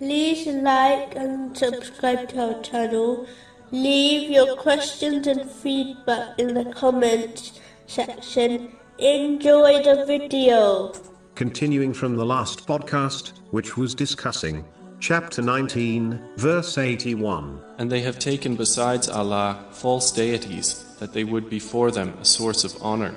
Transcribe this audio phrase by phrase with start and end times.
[0.00, 3.26] like and subscribe to our channel.
[3.70, 8.72] Leave your questions and feedback in the comments section.
[8.98, 10.92] Enjoy the video.
[11.34, 14.64] Continuing from the last podcast, which was discussing
[15.00, 17.60] chapter 19, verse 81.
[17.78, 22.24] And they have taken besides Allah false deities, that they would be for them a
[22.24, 23.14] source of honor.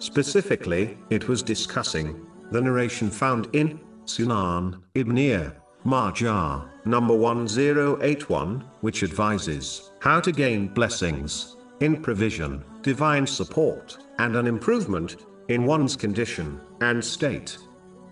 [0.00, 5.54] Specifically, it was discussing the narration found in Sunan Ibn
[5.86, 14.46] Majah, number 1081, which advises how to gain blessings in provision, divine support, and an
[14.46, 15.16] improvement
[15.48, 17.58] in one's condition and state.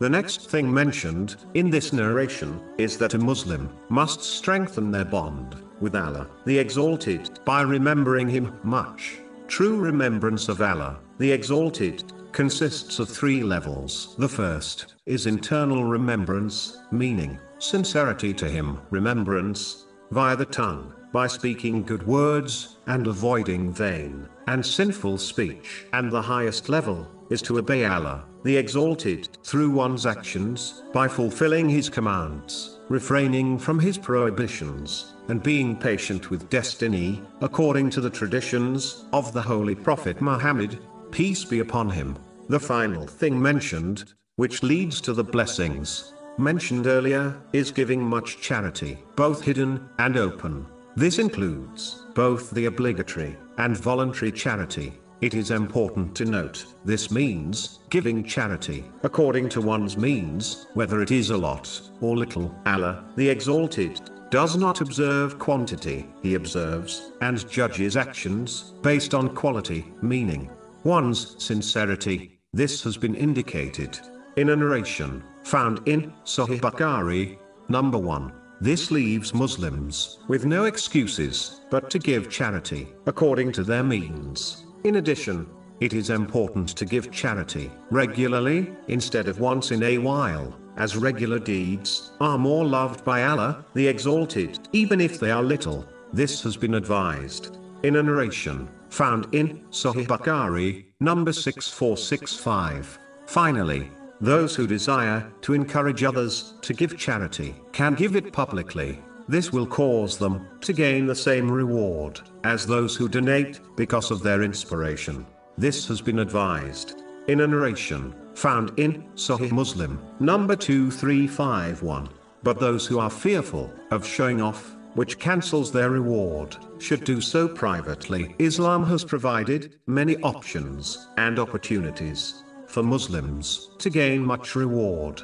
[0.00, 5.56] The next thing mentioned in this narration is that a Muslim must strengthen their bond
[5.80, 9.18] with Allah, the Exalted, by remembering Him much.
[9.46, 14.14] True remembrance of Allah, the Exalted, consists of three levels.
[14.18, 21.82] The first is internal remembrance, meaning sincerity to Him, remembrance via the tongue, by speaking
[21.82, 25.87] good words and avoiding vain and sinful speech.
[25.92, 31.68] And the highest level is to obey Allah, the Exalted, through one's actions, by fulfilling
[31.68, 39.04] His commands, refraining from His prohibitions, and being patient with destiny, according to the traditions
[39.12, 40.79] of the Holy Prophet Muhammad,
[41.13, 42.16] peace be upon him.
[42.49, 48.99] The final thing mentioned, which leads to the blessings mentioned earlier, is giving much charity,
[49.16, 50.66] both hidden and open.
[50.96, 54.95] This includes both the obligatory and voluntary charity.
[55.21, 61.10] It is important to note, this means giving charity according to one's means, whether it
[61.10, 62.52] is a lot or little.
[62.66, 64.00] Allah, the Exalted,
[64.31, 70.50] does not observe quantity, he observes and judges actions based on quality, meaning
[70.84, 72.38] one's sincerity.
[72.53, 73.99] This has been indicated
[74.37, 77.38] in a narration found in Sahih Bukhari,
[77.69, 78.33] number 1.
[78.61, 84.65] This leaves Muslims with no excuses but to give charity according to their means.
[84.84, 85.48] In addition,
[85.81, 91.38] it is important to give charity regularly instead of once in a while, as regular
[91.38, 95.84] deeds are more loved by Allah, the Exalted, even if they are little.
[96.12, 102.98] This has been advised in a narration found in Sahih Bukhari, number 6465.
[103.26, 108.98] Finally, those who desire to encourage others to give charity can give it publicly.
[109.28, 114.22] This will cause them to gain the same reward as those who donate because of
[114.22, 115.26] their inspiration.
[115.56, 122.09] This has been advised in a narration found in Sahih Muslim, number 2351.
[122.42, 127.47] But those who are fearful of showing off, which cancels their reward, should do so
[127.48, 128.34] privately.
[128.38, 135.22] Islam has provided many options and opportunities for Muslims to gain much reward